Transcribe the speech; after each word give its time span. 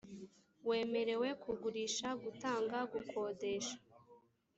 wemerewe 0.67 1.27
kugurisha 1.43 2.07
gutanga 2.23 2.77
gukodesha 2.91 3.75